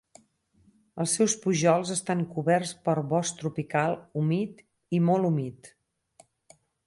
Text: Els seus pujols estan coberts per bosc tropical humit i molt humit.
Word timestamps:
Els 1.03 1.11
seus 1.17 1.35
pujols 1.43 1.91
estan 1.95 2.23
coberts 2.37 2.71
per 2.89 2.97
bosc 3.13 3.37
tropical 3.43 3.95
humit 4.23 4.67
i 5.01 5.05
molt 5.11 5.31
humit. 5.31 5.71